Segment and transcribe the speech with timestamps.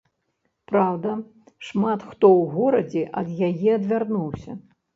[0.71, 1.11] Праўда,
[1.67, 4.61] шмат хто ў горадзе ад яе адвярнуўся.